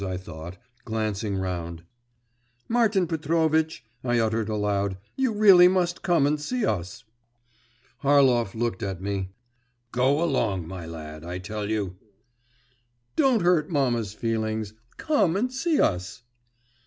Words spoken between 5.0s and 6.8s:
'you really must come and see